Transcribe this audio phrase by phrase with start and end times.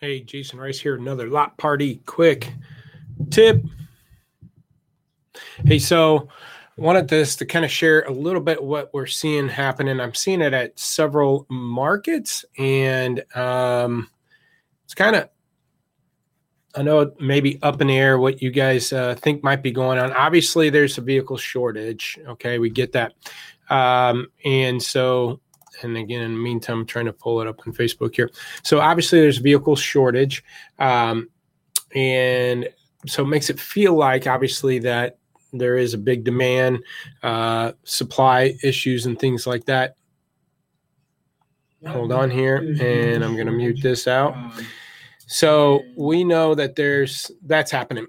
[0.00, 0.94] Hey, Jason Rice here.
[0.94, 2.52] Another Lot Pop quick
[3.30, 3.64] tip.
[5.64, 6.28] Hey, so
[6.76, 9.98] wanted this to kind of share a little bit what we're seeing happening.
[9.98, 14.08] I'm seeing it at several markets, and um,
[14.84, 15.30] it's kind of
[16.76, 19.64] I know it may be up in the air what you guys uh, think might
[19.64, 20.12] be going on.
[20.12, 22.20] Obviously, there's a vehicle shortage.
[22.24, 23.14] Okay, we get that,
[23.68, 25.40] um, and so
[25.82, 28.30] and again, in the meantime, I'm trying to pull it up on Facebook here.
[28.62, 30.44] So obviously, there's vehicle shortage,
[30.78, 31.28] um,
[31.94, 32.68] and
[33.06, 35.18] so it makes it feel like obviously that
[35.52, 36.80] there is a big demand,
[37.22, 39.96] uh, supply issues, and things like that.
[41.86, 44.34] Hold on here, and I'm going to mute this out.
[45.26, 48.06] So we know that there's that's happening,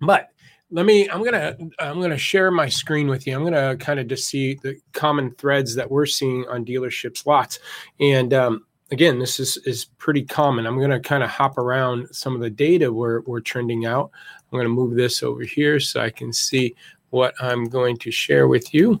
[0.00, 0.28] but
[0.70, 3.34] let me i'm gonna i'm gonna share my screen with you.
[3.34, 7.58] I'm gonna kind of just see the common threads that we're seeing on dealerships lots.
[8.00, 10.66] And um, again this is is pretty common.
[10.66, 14.10] I'm gonna kind of hop around some of the data we're, we're trending out.
[14.52, 16.74] I'm gonna move this over here so i can see
[17.10, 19.00] what i'm going to share with you.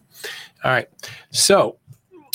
[0.64, 0.88] All right.
[1.30, 1.78] So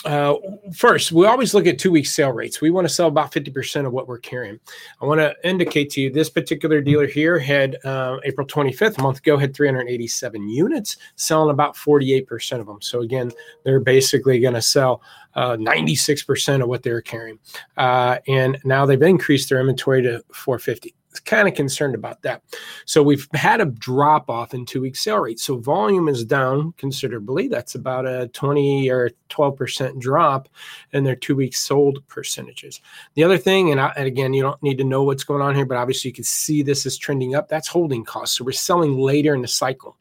[0.05, 0.35] uh,
[0.75, 2.61] first, we always look at two week sale rates.
[2.61, 4.59] We want to sell about 50% of what we're carrying.
[5.01, 9.01] I want to indicate to you this particular dealer here had uh, April 25th, a
[9.01, 12.81] month ago, had 387 units, selling about 48% of them.
[12.81, 13.31] So, again,
[13.63, 15.01] they're basically going to sell
[15.35, 17.39] uh, 96% of what they're carrying.
[17.77, 22.43] Uh, and now they've increased their inventory to 450 kind of concerned about that.
[22.85, 25.39] So we've had a drop off in two week sale rate.
[25.39, 27.47] So volume is down considerably.
[27.47, 30.49] That's about a 20 or 12% drop
[30.91, 32.81] in their two week sold percentages.
[33.15, 35.55] The other thing, and, I, and again, you don't need to know what's going on
[35.55, 37.49] here, but obviously you can see this is trending up.
[37.49, 38.37] That's holding costs.
[38.37, 39.97] So we're selling later in the cycle.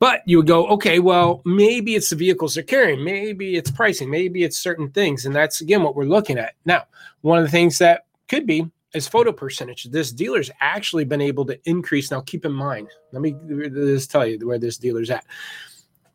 [0.00, 4.08] But you would go, okay, well, maybe it's the vehicles they're carrying, maybe it's pricing,
[4.08, 5.26] maybe it's certain things.
[5.26, 6.54] And that's again what we're looking at.
[6.64, 6.84] Now,
[7.22, 9.84] one of the things that could be is photo percentage.
[9.84, 12.10] This dealer's actually been able to increase.
[12.10, 15.24] Now, keep in mind, let me just tell you where this dealer's at.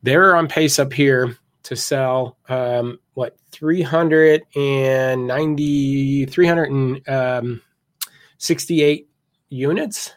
[0.01, 9.07] They're on pace up here to sell um, what 390 368 um,
[9.49, 10.13] units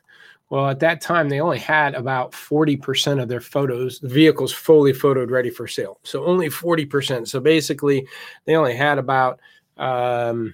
[0.51, 5.31] well at that time they only had about 40% of their photos vehicles fully photoed
[5.31, 8.09] ready for sale so only 40% so basically
[8.45, 9.39] they only had about
[9.77, 10.53] um,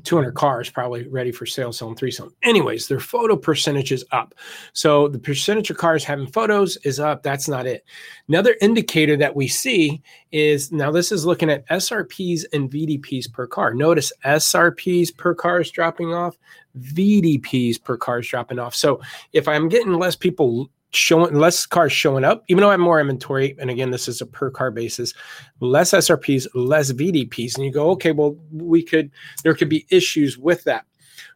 [0.00, 2.34] 200 cars probably ready for sale, selling three selling.
[2.42, 4.34] Anyways, their photo percentage is up.
[4.72, 7.22] So the percentage of cars having photos is up.
[7.22, 7.84] That's not it.
[8.28, 13.46] Another indicator that we see is now this is looking at SRPs and VDPs per
[13.46, 13.74] car.
[13.74, 16.38] Notice SRPs per car is dropping off,
[16.78, 18.74] VDPs per car is dropping off.
[18.74, 19.00] So
[19.32, 23.00] if I'm getting less people showing less cars showing up, even though I have more
[23.00, 23.56] inventory.
[23.58, 25.12] And again, this is a per car basis,
[25.60, 27.56] less SRPs, less VDPs.
[27.56, 29.10] And you go, okay, well, we could,
[29.44, 30.86] there could be issues with that.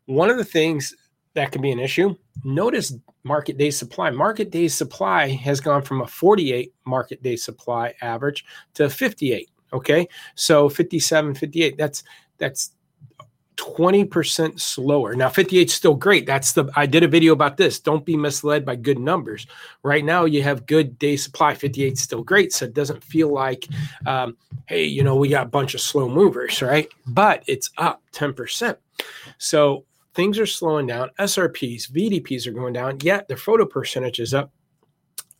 [0.06, 0.94] One of the things
[1.34, 2.14] that can be an issue,
[2.44, 4.10] notice market day supply.
[4.10, 9.50] Market day supply has gone from a 48 market day supply average to 58.
[9.72, 10.08] Okay.
[10.34, 12.04] So 57, 58, that's,
[12.38, 12.72] that's
[13.56, 15.14] 20% slower.
[15.14, 16.26] Now 58 is still great.
[16.26, 17.78] That's the I did a video about this.
[17.80, 19.46] Don't be misled by good numbers.
[19.82, 21.54] Right now you have good day supply.
[21.54, 22.52] 58 is still great.
[22.52, 23.68] So it doesn't feel like
[24.06, 24.36] um,
[24.66, 26.88] hey, you know, we got a bunch of slow movers, right?
[27.06, 28.76] But it's up 10%.
[29.38, 29.84] So
[30.14, 31.10] things are slowing down.
[31.18, 34.50] SRPs, VDPs are going down, yet their photo percentage is up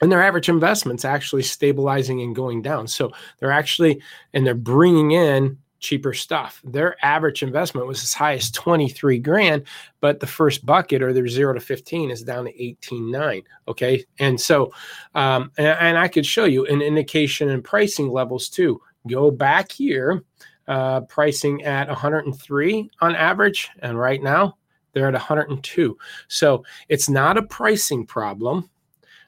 [0.03, 2.89] and their average investments actually stabilizing and going down.
[2.89, 4.03] So they're actually,
[4.34, 6.62] and they're bringing in cheaper stuff.
[6.65, 9.65] Their average investment was as high as 23 grand,
[10.00, 13.43] but the first bucket or their zero to 15 is down to 18.9.
[13.69, 14.04] Okay.
[14.19, 14.72] And so,
[15.15, 18.81] um, and, and, I could show you an indication in pricing levels too.
[19.09, 20.25] Go back here,
[20.69, 23.69] uh, pricing at 103 on average.
[23.81, 24.56] And right now
[24.93, 25.99] they're at 102.
[26.28, 28.70] So it's not a pricing problem.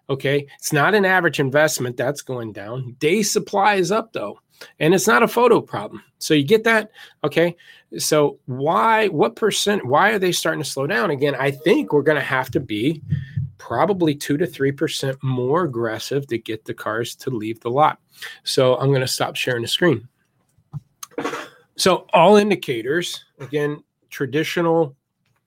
[0.09, 0.47] Okay.
[0.59, 2.95] It's not an average investment that's going down.
[3.01, 4.39] Day supply is up though
[4.79, 6.03] and it's not a photo problem.
[6.19, 6.91] So you get that?
[7.23, 7.57] Okay.
[7.99, 11.11] So why, what percent, why are they starting to slow down?
[11.11, 13.03] Again, I think we're going to have to be
[13.59, 17.99] probably two to 3% more aggressive to get the cars to leave the lot.
[18.43, 20.09] So I'm going to stop sharing the screen.
[21.77, 24.97] So all indicators, again, traditional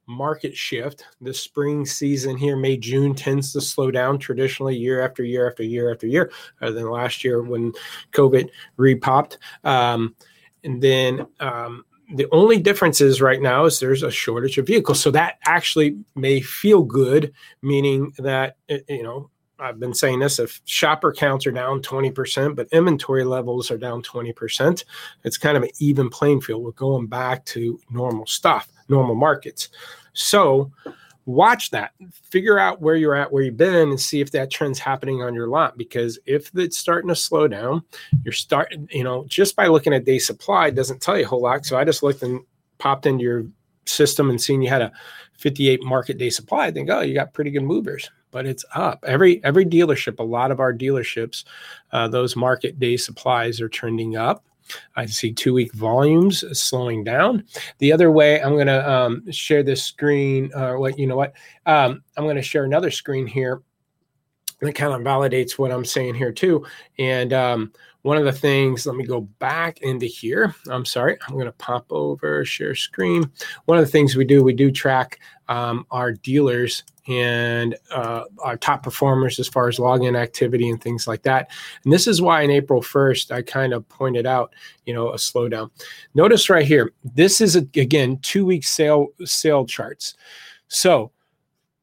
[0.07, 1.04] market shift.
[1.21, 5.63] The spring season here, May, June, tends to slow down traditionally year after year after
[5.63, 6.31] year after year,
[6.62, 7.74] other than last year when
[8.13, 9.38] COVID repopped.
[9.63, 10.15] Um,
[10.63, 15.01] and then um, the only difference is right now is there's a shortage of vehicles.
[15.01, 18.57] So that actually may feel good, meaning that,
[18.88, 19.30] you know,
[19.60, 24.03] I've been saying this if shopper counts are down 20%, but inventory levels are down
[24.03, 24.83] 20%,
[25.24, 26.63] it's kind of an even playing field.
[26.63, 28.69] We're going back to normal stuff.
[28.89, 29.69] Normal markets.
[30.13, 30.72] So
[31.28, 31.92] watch that.
[32.24, 35.34] Figure out where you're at where you've been and see if that trend's happening on
[35.34, 37.84] your lot because if it's starting to slow down
[38.24, 41.42] you're starting you know just by looking at day supply doesn't tell you a whole
[41.42, 41.66] lot.
[41.66, 42.39] So i just looked and
[42.78, 43.45] popped into your
[43.86, 44.92] system and seen you had a
[45.38, 46.68] 58 market day supply.
[46.68, 49.04] I think oh you got pretty good movers but it's up.
[49.07, 51.44] Every every dealership a lot of our dealerships
[51.92, 54.45] uh, those market day supplies are trending up
[54.96, 57.44] I see two week volumes slowing down.
[57.80, 60.52] The other way, I'm going to um, share this screen.
[60.54, 61.34] Uh, what you know what?
[61.66, 63.62] Um, I'm going to share another screen here
[64.62, 66.65] that kind of validates what I'm saying here too.
[66.98, 67.71] And um,
[68.01, 70.56] one of the things, let me go back into here.
[70.69, 73.30] I'm sorry, I'm going to pop over share screen.
[73.65, 75.19] One of the things we do, we do track
[75.50, 81.07] um, our dealers and uh, our top performers as far as login activity and things
[81.07, 81.51] like that.
[81.83, 84.53] And this is why in April 1st, I kind of pointed out,
[84.86, 85.69] you know, a slowdown.
[86.15, 90.15] Notice right here, this is a, again two week sale sale charts.
[90.68, 91.12] So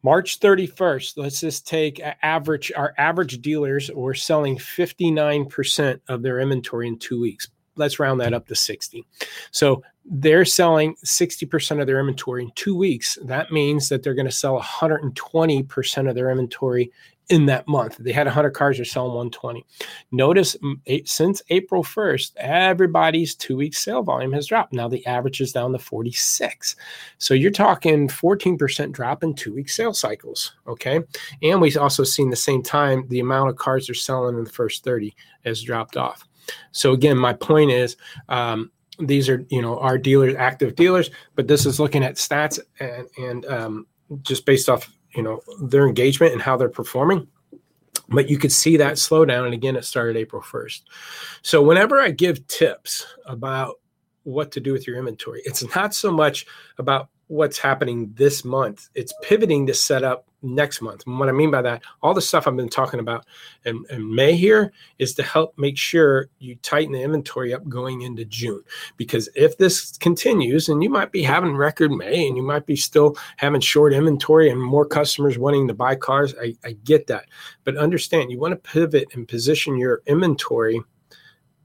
[0.04, 6.86] March 31st, let's just take average our average dealers were selling 59% of their inventory
[6.86, 7.48] in 2 weeks.
[7.76, 9.04] Let's round that up to 60.
[9.50, 13.18] So they're selling 60% of their inventory in 2 weeks.
[13.24, 16.92] That means that they're going to sell 120% of their inventory
[17.28, 17.96] in that month.
[17.98, 19.64] They had 100 cars, they're selling 120.
[20.12, 20.56] Notice
[21.04, 24.72] since April 1st, everybody's two week sale volume has dropped.
[24.72, 26.76] Now the average is down to 46.
[27.18, 30.54] So you're talking 14% drop in two week sales cycles.
[30.66, 31.00] Okay.
[31.42, 34.50] And we've also seen the same time the amount of cars they're selling in the
[34.50, 36.26] first 30 has dropped off.
[36.72, 37.96] So again, my point is,
[38.28, 38.70] um,
[39.00, 43.08] these are you know our dealers active dealers but this is looking at stats and,
[43.18, 43.86] and um,
[44.22, 47.26] just based off you know their engagement and how they're performing
[48.10, 50.82] but you could see that slowdown and again it started april 1st
[51.42, 53.76] so whenever i give tips about
[54.24, 56.46] what to do with your inventory it's not so much
[56.78, 58.88] about what's happening this month.
[58.94, 61.04] It's pivoting to set up next month.
[61.06, 63.26] And what I mean by that, all the stuff I've been talking about
[63.64, 68.02] in, in, May here is to help make sure you tighten the inventory up going
[68.02, 68.62] into June.
[68.96, 72.76] Because if this continues, and you might be having record May and you might be
[72.76, 77.26] still having short inventory and more customers wanting to buy cars, I, I get that.
[77.64, 80.80] But understand, you want to pivot and position your inventory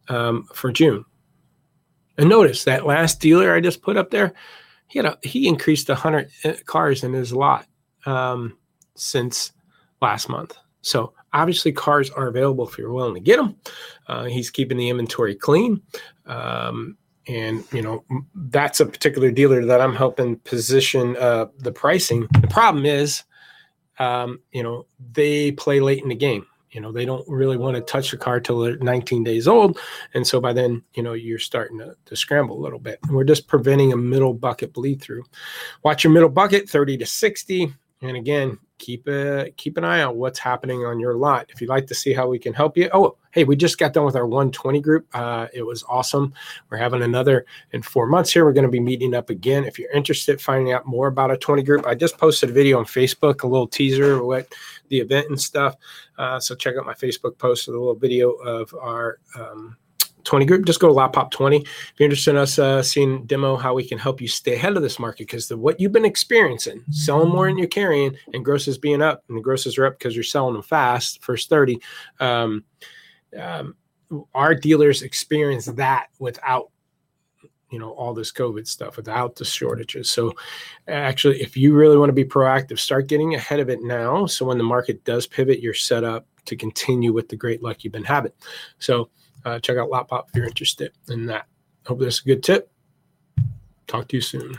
[0.08, 1.06] um, for June.
[2.18, 4.34] And notice that last dealer I just put up there,
[4.88, 7.66] he had a, he increased 100 uh, cars in his lot
[8.06, 8.58] um,
[9.00, 9.52] since
[10.02, 10.58] last month.
[10.82, 13.56] So obviously, cars are available if you're willing to get them.
[14.08, 15.82] Uh, he's keeping the inventory clean.
[16.26, 16.98] Um,
[17.28, 18.04] and you know
[18.34, 22.28] that's a particular dealer that I'm helping position uh, the pricing.
[22.42, 23.24] The problem is,
[24.00, 27.76] um, you know, they play late in the game you know they don't really want
[27.76, 29.80] to touch the car till they're 19 days old
[30.14, 33.16] and so by then you know you're starting to, to scramble a little bit and
[33.16, 35.24] we're just preventing a middle bucket bleed through
[35.84, 40.16] watch your middle bucket 30 to 60 and again keep a keep an eye on
[40.16, 41.50] what's happening on your lot.
[41.50, 43.94] If you'd like to see how we can help you oh hey we just got
[43.94, 45.08] done with our 120 group.
[45.14, 46.34] Uh, it was awesome.
[46.70, 48.46] We're having another in four months here.
[48.46, 49.66] We're going to be meeting up again.
[49.66, 52.80] If you're interested finding out more about a 20 group i just posted a video
[52.80, 54.52] on facebook a little teaser of what
[54.88, 55.76] the event and stuff.
[56.18, 59.78] Uh, so check out my facebook post with a little video of our um,
[60.30, 61.58] 20 group, just go to Lot Pop 20.
[61.58, 64.78] If you're interested in us uh, seeing demo how we can help you stay ahead
[64.78, 68.78] of this market, because what you've been experiencing, selling more than you're carrying, and grosses
[68.78, 71.82] being up, and the grosses are up because you're selling them fast, first 30.
[72.20, 72.64] Um,
[73.40, 73.76] um,
[74.36, 76.70] our dealers experience that without
[77.72, 80.34] you know all this covid stuff without the shortages so
[80.88, 84.44] actually if you really want to be proactive start getting ahead of it now so
[84.44, 87.94] when the market does pivot you're set up to continue with the great luck you've
[87.94, 88.32] been having
[88.80, 89.08] so
[89.46, 91.46] uh, check out Lot Pop if you're interested in that.
[91.86, 92.72] Hope that's a good tip.
[93.88, 94.58] Talk to you soon.